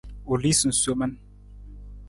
U 0.31 0.39
lii 0.43 0.53
sunsomin. 0.61 1.13